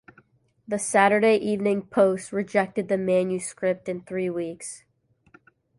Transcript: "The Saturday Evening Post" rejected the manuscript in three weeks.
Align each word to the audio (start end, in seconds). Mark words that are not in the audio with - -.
"The 0.67 0.79
Saturday 0.79 1.35
Evening 1.37 1.83
Post" 1.83 2.31
rejected 2.31 2.87
the 2.87 2.97
manuscript 2.97 3.87
in 3.87 4.01
three 4.01 4.31
weeks. 4.31 4.83